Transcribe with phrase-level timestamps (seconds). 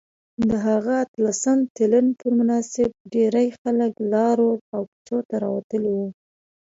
[0.49, 6.09] د هغه اتلسم تلین په مناسبت ډیرۍ خلک لارو او کوڅو ته راوتلي ول